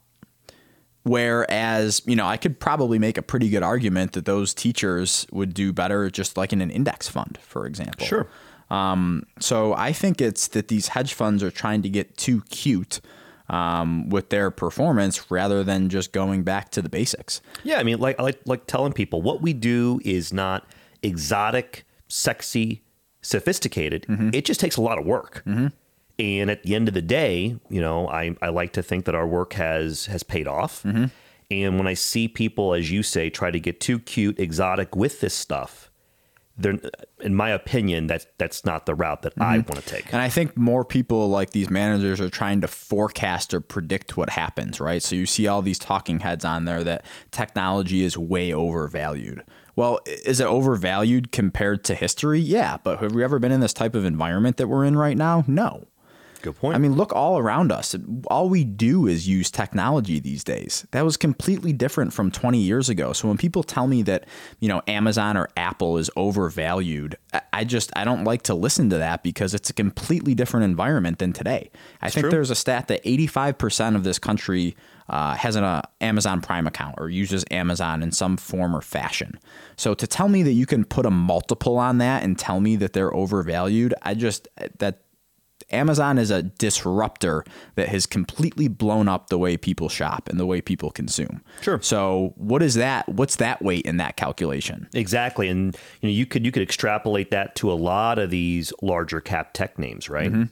[1.06, 5.54] Whereas, you know, I could probably make a pretty good argument that those teachers would
[5.54, 8.04] do better just like in an index fund, for example.
[8.04, 8.26] Sure.
[8.70, 13.00] Um, so I think it's that these hedge funds are trying to get too cute
[13.48, 17.40] um, with their performance rather than just going back to the basics.
[17.62, 20.66] Yeah, I mean, like like like telling people what we do is not
[21.04, 22.82] exotic, sexy,
[23.22, 24.06] sophisticated.
[24.34, 25.44] It just takes a lot of work.
[26.18, 29.14] And at the end of the day, you know, I, I like to think that
[29.14, 30.82] our work has has paid off.
[30.82, 31.06] Mm-hmm.
[31.50, 35.20] And when I see people, as you say, try to get too cute, exotic with
[35.20, 35.90] this stuff,
[36.58, 36.78] they're,
[37.20, 39.70] in my opinion, that's that's not the route that I mm-hmm.
[39.70, 40.12] want to take.
[40.12, 44.30] And I think more people like these managers are trying to forecast or predict what
[44.30, 45.02] happens, right?
[45.02, 49.44] So you see all these talking heads on there that technology is way overvalued.
[49.76, 52.40] Well, is it overvalued compared to history?
[52.40, 55.18] Yeah, but have we ever been in this type of environment that we're in right
[55.18, 55.44] now?
[55.46, 55.86] No.
[56.42, 56.74] Good point.
[56.74, 57.94] I mean, look all around us.
[58.28, 60.86] All we do is use technology these days.
[60.92, 63.12] That was completely different from 20 years ago.
[63.12, 64.24] So when people tell me that,
[64.60, 67.16] you know, Amazon or Apple is overvalued,
[67.52, 71.18] I- just I don't like to listen to that because it's a completely different environment
[71.18, 71.70] than today.
[72.00, 72.30] I think true.
[72.30, 74.76] there's a stat that 85% of this country
[75.08, 79.38] uh, has an uh, Amazon Prime account or uses Amazon in some form or fashion.
[79.76, 82.76] So to tell me that you can put a multiple on that and tell me
[82.76, 85.02] that they're overvalued, I just that
[85.70, 90.46] Amazon is a disruptor that has completely blown up the way people shop and the
[90.46, 91.42] way people consume.
[91.60, 91.80] Sure.
[91.82, 93.08] So what is that?
[93.08, 94.88] What's that weight in that calculation?
[94.94, 98.72] Exactly, and you know you could you could extrapolate that to a lot of these
[98.80, 100.30] larger cap tech names, right?
[100.30, 100.44] Mm-hmm.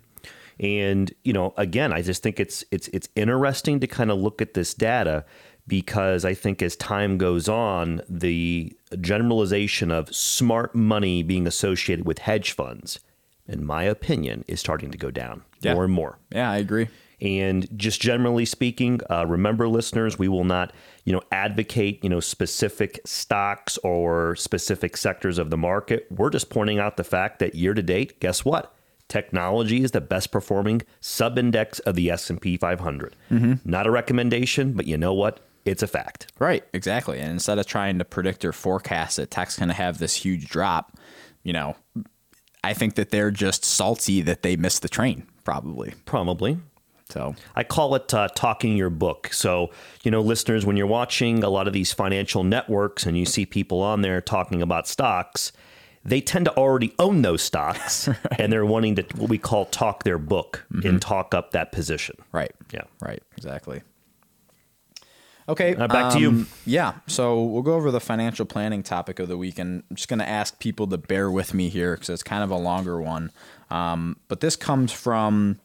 [0.64, 4.42] And you know, again, I just think it's it's it's interesting to kind of look
[4.42, 5.24] at this data
[5.66, 12.18] because I think as time goes on, the generalization of smart money being associated with
[12.18, 13.00] hedge funds,
[13.46, 15.74] in my opinion, is starting to go down Yeah.
[15.74, 16.18] more and more.
[16.32, 16.88] Yeah, I agree.
[17.20, 20.72] And just generally speaking, uh, remember, listeners, we will not,
[21.04, 26.06] you know, advocate, you know, specific stocks or specific sectors of the market.
[26.10, 28.74] We're just pointing out the fact that year to date, guess what?
[29.08, 33.14] Technology is the best performing sub-index of the S&P 500.
[33.64, 35.40] Not a recommendation, but you know what?
[35.64, 36.32] It's a fact.
[36.38, 37.20] Right, exactly.
[37.20, 40.48] And instead of trying to predict or forecast that tech's going to have this huge
[40.48, 40.98] drop,
[41.42, 41.76] you know,
[42.64, 45.94] I think that they're just salty that they missed the train, probably.
[46.04, 46.58] Probably.
[47.10, 49.28] So, I call it uh, talking your book.
[49.32, 49.70] So,
[50.02, 53.44] you know, listeners, when you're watching a lot of these financial networks and you see
[53.44, 55.52] people on there talking about stocks,
[56.04, 60.04] they tend to already own those stocks and they're wanting to what we call talk
[60.04, 62.16] their book and talk up that position.
[62.32, 62.52] right.
[62.72, 62.82] Yeah.
[63.00, 63.82] Right, exactly.
[65.48, 66.28] Okay, Uh, back to you.
[66.28, 69.96] um, Yeah, so we'll go over the financial planning topic of the week, and I'm
[69.96, 72.56] just going to ask people to bear with me here because it's kind of a
[72.56, 73.30] longer one.
[73.70, 75.58] Um, but this comes from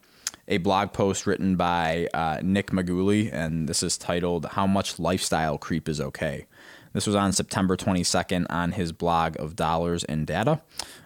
[0.48, 5.56] a blog post written by uh, Nick Maggiulli, and this is titled "How Much Lifestyle
[5.56, 6.46] Creep Is Okay."
[6.92, 10.60] This was on September 22nd on his blog of Dollars and Data.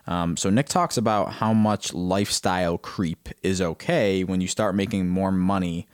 [0.06, 5.08] Um, so Nick talks about how much lifestyle creep is okay when you start making
[5.10, 5.86] more money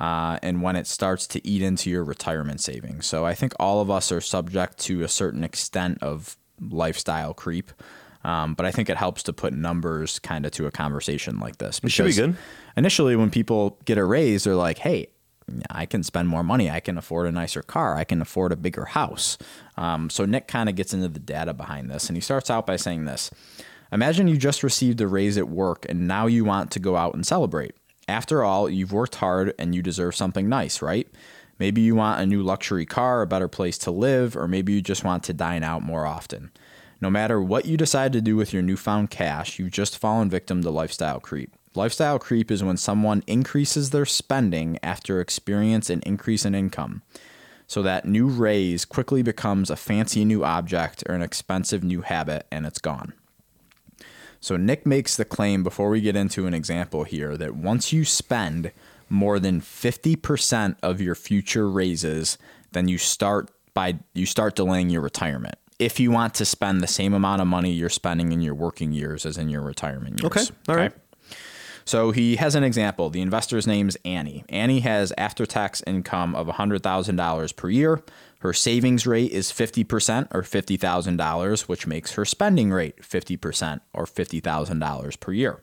[0.00, 3.06] uh, and when it starts to eat into your retirement savings.
[3.06, 7.72] So I think all of us are subject to a certain extent of lifestyle creep.
[8.24, 11.58] Um, but I think it helps to put numbers kind of to a conversation like
[11.58, 11.80] this.
[11.82, 12.36] It should be because good.
[12.76, 15.08] Initially, when people get a raise, they're like, hey,
[15.70, 16.70] I can spend more money.
[16.70, 17.96] I can afford a nicer car.
[17.96, 19.38] I can afford a bigger house.
[19.76, 22.08] Um, so Nick kind of gets into the data behind this.
[22.08, 23.30] And he starts out by saying this
[23.92, 27.14] Imagine you just received a raise at work and now you want to go out
[27.14, 27.74] and celebrate.
[28.08, 31.06] After all, you've worked hard and you deserve something nice, right?
[31.58, 34.80] Maybe you want a new luxury car, a better place to live, or maybe you
[34.80, 36.50] just want to dine out more often.
[37.00, 40.62] No matter what you decide to do with your newfound cash, you've just fallen victim
[40.62, 41.54] to lifestyle creep.
[41.74, 47.02] Lifestyle creep is when someone increases their spending after experience an increase in income.
[47.66, 52.46] So that new raise quickly becomes a fancy new object or an expensive new habit
[52.50, 53.12] and it's gone.
[54.40, 58.04] So Nick makes the claim before we get into an example here that once you
[58.04, 58.70] spend
[59.08, 62.38] more than 50% of your future raises,
[62.72, 65.56] then you start by you start delaying your retirement.
[65.78, 68.92] if you want to spend the same amount of money you're spending in your working
[68.92, 70.50] years as in your retirement years.
[70.50, 70.56] Okay.
[70.68, 70.92] All right.
[71.84, 73.08] So he has an example.
[73.08, 74.44] The investor's name is Annie.
[74.50, 78.02] Annie has after tax income of $100,000 per year.
[78.40, 85.20] Her savings rate is 50% or $50,000, which makes her spending rate 50% or $50,000
[85.20, 85.60] per year.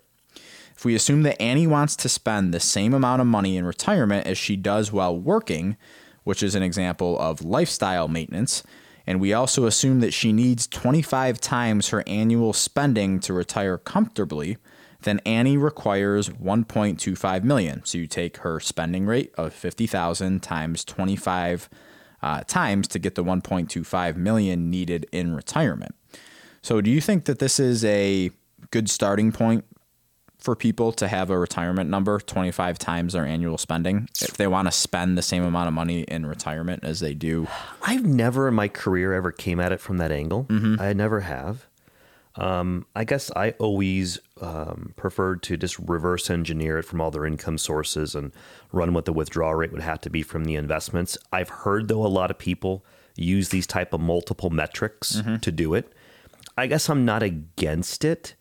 [0.75, 4.27] If we assume that Annie wants to spend the same amount of money in retirement
[4.27, 5.77] as she does while working,
[6.25, 8.61] which is an example of lifestyle maintenance,
[9.07, 14.57] and we also assume that she needs 25 times her annual spending to retire comfortably,
[15.03, 17.85] then Annie requires 1.25 million.
[17.85, 21.69] So you take her spending rate of 50,000 times 25
[22.25, 25.93] uh, times to get the 1.25 million needed in retirement.
[26.63, 28.31] So do you think that this is a
[28.71, 29.63] good starting point
[30.39, 34.67] for people to have a retirement number 25 times their annual spending if they want
[34.67, 37.47] to spend the same amount of money in retirement as they do.
[37.83, 40.47] I've never in my career ever came at it from that angle.
[40.81, 41.67] I never have.
[42.35, 47.25] Um, I guess I always um, preferred to just reverse engineer it from all their
[47.25, 48.31] income sources and
[48.71, 51.17] run what the withdrawal rate would have to be from the investments.
[51.31, 55.73] I've heard though a lot of people use these type of multiple metrics to do
[55.73, 55.93] it.
[56.57, 58.35] I guess I'm not against it.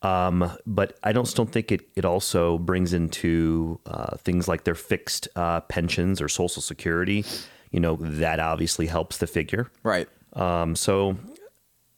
[0.00, 4.76] Um, but I don't don't think it, it also brings into uh, things like their
[4.76, 7.24] fixed uh, pensions or social security.
[7.72, 9.72] You know that obviously helps the figure.
[9.82, 10.08] Right.
[10.34, 11.16] Um, so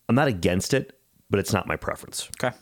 [0.09, 2.31] I'm not against it, but it's not my preference.
[2.43, 2.57] Okay.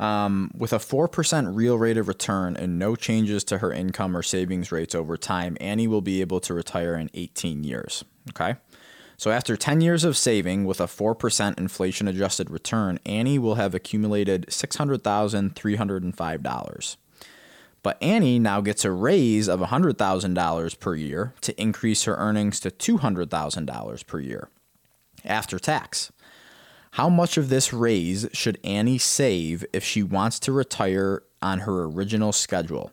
[0.00, 4.22] Um, with a 4% real rate of return and no changes to her income or
[4.22, 8.04] savings rates over time, Annie will be able to retire in 18 years.
[8.30, 8.54] Okay.
[9.16, 13.74] So after 10 years of saving with a 4% inflation adjusted return, Annie will have
[13.74, 16.96] accumulated $600,305.
[17.82, 22.70] But Annie now gets a raise of $100,000 per year to increase her earnings to
[22.70, 24.48] $200,000 per year
[25.24, 26.12] after tax.
[26.92, 31.84] How much of this raise should Annie save if she wants to retire on her
[31.84, 32.92] original schedule?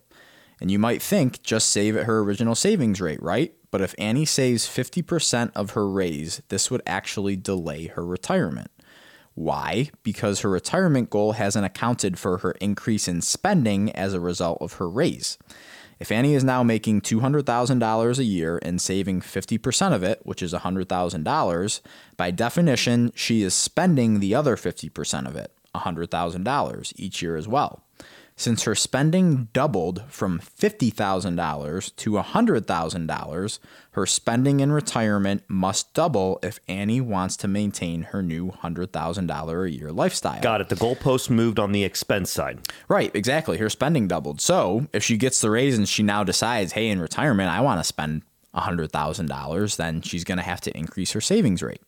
[0.61, 3.53] And you might think just save at her original savings rate, right?
[3.71, 8.71] But if Annie saves 50% of her raise, this would actually delay her retirement.
[9.33, 9.89] Why?
[10.01, 14.73] Because her retirement goal hasn't accounted for her increase in spending as a result of
[14.73, 15.37] her raise.
[16.05, 20.53] If Annie is now making $200,000 a year and saving 50% of it, which is
[20.53, 21.81] $100,000,
[22.15, 27.81] by definition, she is spending the other 50% of it, $100,000 each year as well.
[28.37, 33.59] Since her spending doubled from $50,000 to $100,000,
[33.91, 39.71] her spending in retirement must double if Annie wants to maintain her new $100,000 a
[39.71, 40.41] year lifestyle.
[40.41, 40.67] Got it.
[40.67, 42.59] The goalpost moved on the expense side.
[42.89, 43.57] Right, exactly.
[43.57, 44.41] Her spending doubled.
[44.41, 47.79] So if she gets the raise and she now decides, hey, in retirement, I want
[47.79, 51.81] to spend $100,000, then she's going to have to increase her savings rate.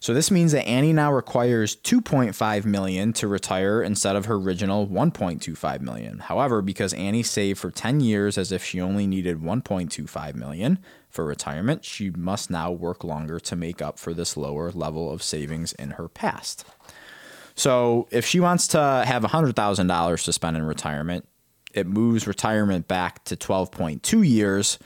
[0.00, 4.86] So this means that Annie now requires 2.5 million to retire instead of her original
[4.86, 6.20] 1.25 million.
[6.20, 10.78] However, because Annie saved for 10 years as if she only needed 1.25 million
[11.10, 15.22] for retirement, she must now work longer to make up for this lower level of
[15.22, 16.64] savings in her past.
[17.54, 21.26] So if she wants to have $100,000 to spend in retirement,
[21.74, 24.78] it moves retirement back to 12.2 years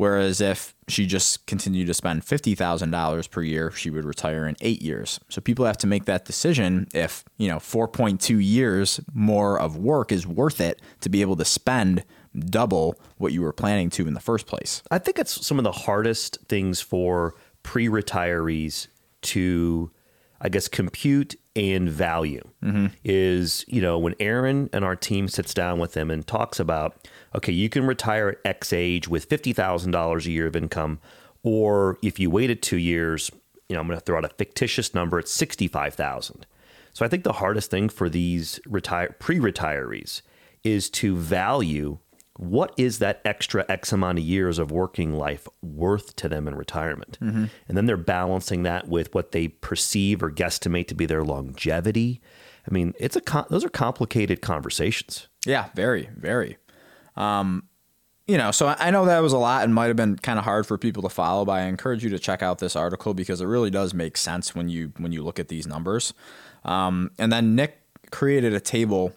[0.00, 4.80] Whereas if she just continued to spend $50,000 per year, she would retire in eight
[4.80, 5.20] years.
[5.28, 10.10] So people have to make that decision if, you know, 4.2 years more of work
[10.10, 14.14] is worth it to be able to spend double what you were planning to in
[14.14, 14.82] the first place.
[14.90, 18.86] I think it's some of the hardest things for pre retirees
[19.20, 19.90] to,
[20.40, 22.86] I guess, compute and value mm-hmm.
[23.04, 27.08] is, you know, when Aaron and our team sits down with them and talks about,
[27.34, 31.00] okay, you can retire at X age with $50,000 a year of income,
[31.42, 33.30] or if you waited two years,
[33.68, 36.46] you know, I'm going to throw out a fictitious number, it's 65,000.
[36.92, 40.22] So I think the hardest thing for these retire pre-retirees
[40.62, 41.98] is to value
[42.36, 46.54] what is that extra X amount of years of working life worth to them in
[46.54, 47.18] retirement?
[47.20, 52.20] And then they're balancing that with what they perceive or guesstimate to be their longevity.
[52.68, 55.28] I mean, it's a com- those are complicated conversations.
[55.44, 56.56] Yeah, very, very.
[57.16, 57.64] Um,
[58.26, 60.38] you know, so I I know that was a lot and might have been kind
[60.38, 63.12] of hard for people to follow, but I encourage you to check out this article
[63.12, 66.14] because it really does make sense when you when you look at these numbers.
[66.64, 67.80] Um, and then Nick
[68.10, 69.12] created a table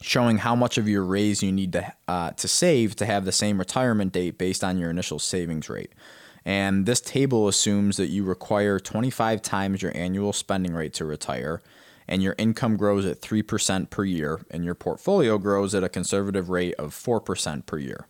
[0.00, 3.32] showing how much of your raise you need to uh, to save to have the
[3.32, 5.92] same retirement date based on your initial savings rate.
[6.44, 11.60] And this table assumes that you require 25 times your annual spending rate to retire,
[12.06, 16.48] and your income grows at 3% per year, and your portfolio grows at a conservative
[16.48, 18.06] rate of 4% per year.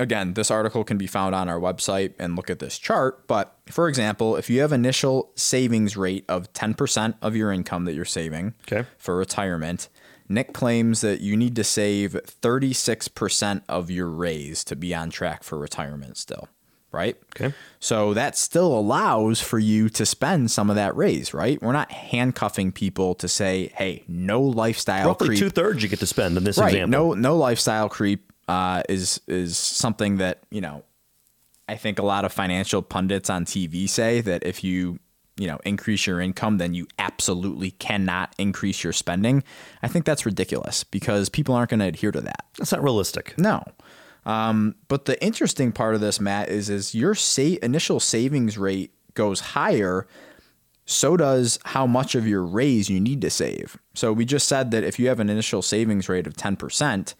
[0.00, 3.26] again, this article can be found on our website and look at this chart.
[3.26, 7.94] But for example, if you have initial savings rate of 10% of your income that
[7.94, 8.86] you're saving Okay.
[8.96, 9.88] for retirement,
[10.28, 15.42] Nick claims that you need to save 36% of your raise to be on track
[15.42, 16.48] for retirement still,
[16.92, 17.16] right?
[17.34, 17.54] Okay.
[17.80, 21.60] So that still allows for you to spend some of that raise, right?
[21.62, 25.38] We're not handcuffing people to say, hey, no lifestyle Roughly creep.
[25.38, 26.74] two thirds you get to spend in this right.
[26.74, 27.14] example.
[27.14, 30.84] No, no lifestyle creep uh, is is something that you know.
[31.70, 35.00] I think a lot of financial pundits on TV say that if you
[35.38, 39.42] you know increase your income, then you absolutely cannot increase your spending.
[39.82, 42.46] I think that's ridiculous because people aren't going to adhere to that.
[42.58, 43.36] That's not realistic.
[43.38, 43.62] No.
[44.26, 48.92] Um, but the interesting part of this, Matt, is is your sa- initial savings rate
[49.14, 50.06] goes higher,
[50.84, 53.78] so does how much of your raise you need to save.
[53.94, 57.14] So we just said that if you have an initial savings rate of 10%,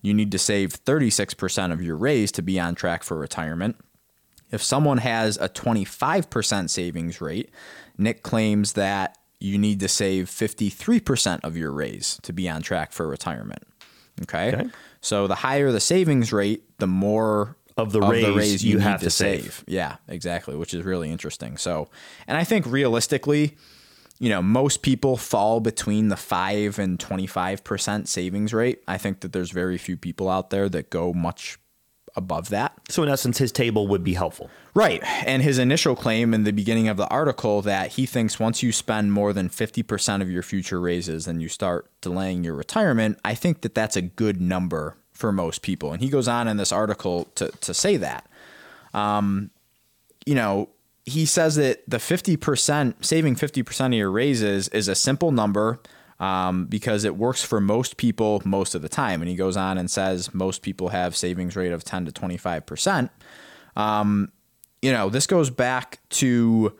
[0.00, 3.76] you need to save 36% of your raise to be on track for retirement.
[4.52, 7.50] If someone has a 25% savings rate,
[7.98, 12.92] Nick claims that you need to save 53% of your raise to be on track
[12.92, 13.64] for retirement.
[14.22, 14.54] Okay.
[14.54, 14.68] Okay.
[15.00, 19.64] So the higher the savings rate, the more Of the raise you have to save.
[19.66, 21.56] Yeah, exactly, which is really interesting.
[21.56, 21.88] So,
[22.26, 23.56] and I think realistically,
[24.18, 28.82] you know, most people fall between the 5 and 25% savings rate.
[28.86, 31.58] I think that there's very few people out there that go much
[32.16, 32.72] above that.
[32.88, 34.50] So in essence, his table would be helpful.
[34.74, 35.02] Right.
[35.26, 38.72] And his initial claim in the beginning of the article that he thinks once you
[38.72, 43.18] spend more than 50% of your future raises, then you start delaying your retirement.
[43.24, 45.92] I think that that's a good number for most people.
[45.92, 48.28] And he goes on in this article to, to say that.
[48.94, 49.50] Um,
[50.26, 50.68] you know,
[51.04, 55.80] he says that the 50%, saving 50% of your raises is a simple number
[56.22, 59.20] um, because it works for most people most of the time.
[59.20, 63.10] And he goes on and says most people have savings rate of 10 to 25%.
[63.74, 64.30] Um,
[64.80, 66.76] you know, this goes back to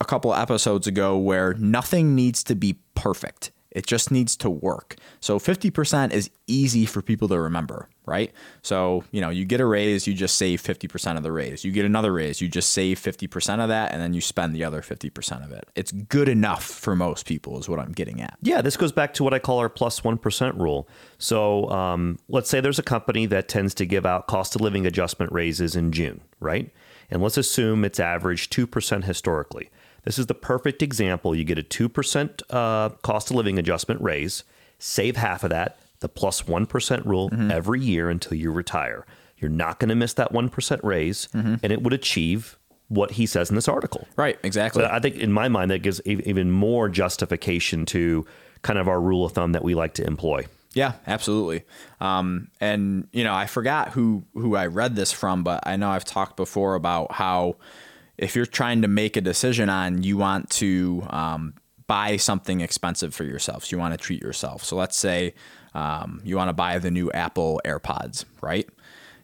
[0.00, 3.52] a couple episodes ago where nothing needs to be perfect.
[3.74, 4.96] It just needs to work.
[5.20, 8.32] So 50% is easy for people to remember, right?
[8.62, 11.64] So, you know, you get a raise, you just save 50% of the raise.
[11.64, 14.64] You get another raise, you just save 50% of that, and then you spend the
[14.64, 15.68] other 50% of it.
[15.74, 18.36] It's good enough for most people, is what I'm getting at.
[18.42, 20.20] Yeah, this goes back to what I call our plus 1
[20.54, 20.88] rule.
[21.18, 24.86] So um, let's say there's a company that tends to give out cost of living
[24.86, 26.70] adjustment raises in June, right?
[27.10, 29.70] And let's assume it's averaged 2% historically.
[30.04, 31.34] This is the perfect example.
[31.34, 34.44] You get a 2% uh, cost of living adjustment raise,
[34.78, 36.66] save half of that, the plus 1
[37.04, 39.06] rule every year until you retire.
[39.38, 43.48] You're not going to miss that 1% raise, and it would achieve what he says
[43.48, 44.06] in this article.
[44.16, 44.82] Right, exactly.
[44.82, 48.26] So I think in my mind that gives even more justification to
[48.62, 50.46] kind of our rule of thumb that we like to employ.
[50.74, 51.64] Yeah, absolutely.
[52.00, 55.90] Um, and you know, I forgot who who I read this from, but I know
[55.90, 57.56] I've talked before about how
[58.22, 61.54] if you're trying to make a decision on you want to um,
[61.88, 64.62] buy something expensive for yourself, so you want to treat yourself.
[64.64, 65.34] So let's say
[65.74, 68.68] um, you want to buy the new Apple AirPods, right?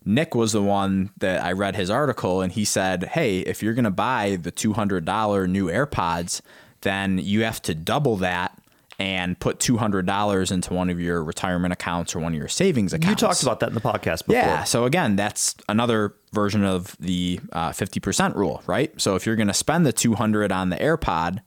[0.05, 3.75] Nick was the one that I read his article, and he said, "Hey, if you're
[3.75, 6.41] going to buy the two hundred dollar new AirPods,
[6.81, 8.59] then you have to double that."
[9.01, 12.49] And put two hundred dollars into one of your retirement accounts or one of your
[12.49, 13.23] savings accounts.
[13.23, 14.43] You talked about that in the podcast before.
[14.43, 14.65] Yeah.
[14.65, 18.93] So again, that's another version of the uh, fifty percent rule, right?
[19.01, 21.43] So if you're going to spend the two hundred on the AirPod,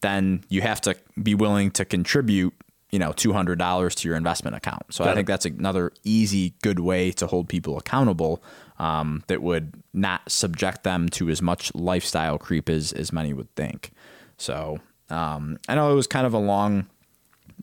[0.00, 2.54] then you have to be willing to contribute,
[2.90, 4.84] you know, two hundred dollars to your investment account.
[4.90, 5.14] So Got I it.
[5.16, 8.44] think that's another easy, good way to hold people accountable.
[8.78, 13.52] Um, that would not subject them to as much lifestyle creep as as many would
[13.56, 13.90] think.
[14.36, 14.78] So
[15.10, 16.86] um, I know it was kind of a long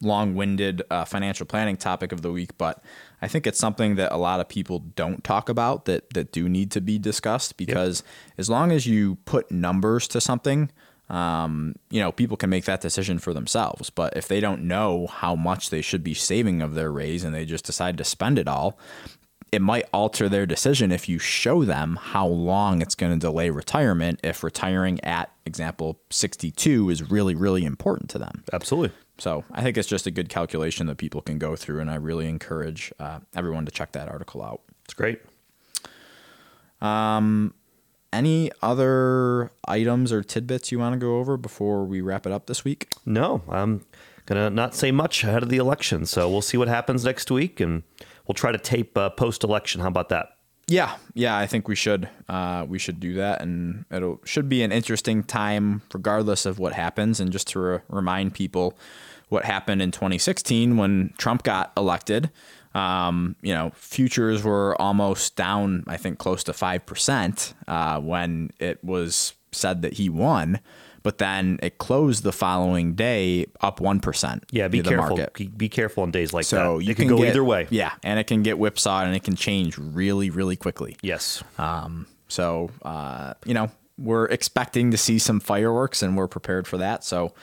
[0.01, 2.83] long-winded uh, financial planning topic of the week, but
[3.21, 6.47] I think it's something that a lot of people don't talk about that that do
[6.47, 8.03] need to be discussed because
[8.37, 10.71] as long as you put numbers to something,
[11.09, 13.89] um, you know, people can make that decision for themselves.
[13.89, 17.33] But if they don't know how much they should be saving of their raise and
[17.33, 18.77] they just decide to spend it all,
[19.51, 23.49] it might alter their decision if you show them how long it's going to delay
[23.49, 28.95] retirement if retiring at example 62 is really really important to them Absolutely.
[29.19, 31.95] So I think it's just a good calculation that people can go through, and I
[31.95, 34.61] really encourage uh, everyone to check that article out.
[34.85, 35.21] It's great.
[38.11, 42.47] Any other items or tidbits you want to go over before we wrap it up
[42.47, 42.87] this week?
[43.05, 43.85] No, I'm
[44.25, 46.05] going to not say much ahead of the election.
[46.07, 47.83] So we'll see what happens next week and
[48.27, 49.81] we'll try to tape uh, post election.
[49.81, 50.37] How about that?
[50.69, 54.61] Yeah, yeah, I think we should uh, we should do that, and it should be
[54.61, 57.19] an interesting time, regardless of what happens.
[57.19, 58.77] And just to re- remind people,
[59.29, 62.29] what happened in 2016 when Trump got elected,
[62.75, 68.83] Um, you know, futures were almost down, I think, close to 5% uh, when it
[68.83, 70.59] was said that he won.
[71.09, 74.43] But then it closed the following day up 1%.
[74.51, 75.17] Yeah, be careful.
[75.17, 75.57] market.
[75.57, 76.85] Be careful on days like So that.
[76.85, 77.65] you it can, go get- either way.
[77.71, 80.97] Yeah, and it can get whipsawed and it can change really, really quickly.
[81.01, 81.43] Yes.
[81.57, 86.77] Um, so, uh, you know, we're expecting to see some fireworks and we're prepared for
[86.77, 87.03] that.
[87.03, 87.33] So,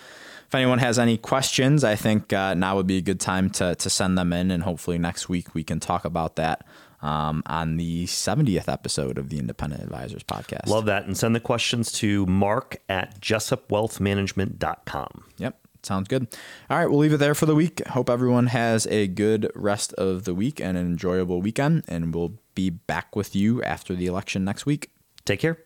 [0.46, 3.74] if anyone has any questions, I think uh, now would be a good time to,
[3.74, 4.52] to send them in.
[4.52, 6.64] And hopefully next week we can talk about that
[7.02, 10.66] um, on the 70th episode of the Independent Advisors podcast.
[10.66, 11.06] Love that.
[11.06, 15.24] And send the questions to mark at jessupwealthmanagement.com.
[15.38, 15.58] Yep.
[15.82, 16.26] Sounds good.
[16.68, 17.86] All right, we'll leave it there for the week.
[17.88, 21.84] Hope everyone has a good rest of the week and an enjoyable weekend.
[21.86, 24.90] And we'll be back with you after the election next week.
[25.24, 25.65] Take care.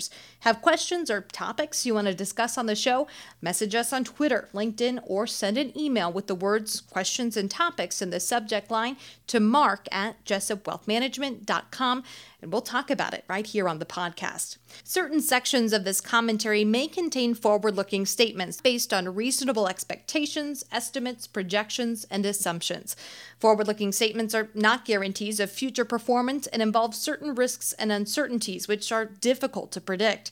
[0.41, 3.07] Have questions or topics you want to discuss on the show?
[3.41, 8.01] Message us on Twitter, LinkedIn, or send an email with the words questions and topics
[8.01, 8.97] in the subject line
[9.27, 12.03] to mark at jessupwealthmanagement.com
[12.41, 14.57] and we'll talk about it right here on the podcast.
[14.83, 21.27] Certain sections of this commentary may contain forward looking statements based on reasonable expectations, estimates,
[21.27, 22.95] projections, and assumptions.
[23.39, 28.67] Forward looking statements are not guarantees of future performance and involve certain risks and uncertainties
[28.67, 30.31] which are difficult to predict.